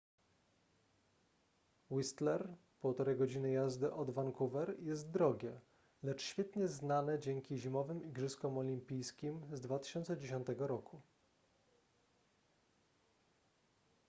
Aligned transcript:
whistler 1.91 2.57
1,5 2.83 3.17
godziny 3.17 3.51
jazdy 3.51 3.93
od 3.93 4.09
vancouver 4.09 4.75
jest 4.79 5.11
drogie 5.11 5.59
lecz 6.03 6.21
świetnie 6.21 6.67
znane 6.67 7.19
dzięki 7.19 7.57
zimowym 7.57 8.03
igrzyskom 8.03 8.57
olimpijskim 8.57 9.41
z 9.53 9.61
2010 9.61 10.47
roku 10.57 11.01